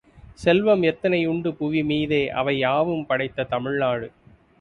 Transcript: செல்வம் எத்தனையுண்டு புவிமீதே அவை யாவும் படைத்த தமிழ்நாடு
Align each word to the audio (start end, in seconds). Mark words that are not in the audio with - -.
செல்வம் 0.35 0.83
எத்தனையுண்டு 0.83 1.49
புவிமீதே 1.59 2.21
அவை 2.33 2.55
யாவும் 2.57 3.05
படைத்த 3.05 3.47
தமிழ்நாடு 3.49 4.07